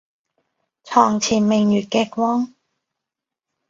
[0.83, 2.55] 床前明月嘅光